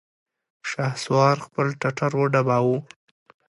[0.69, 2.77] شهسوار خپل ټټر وډباوه!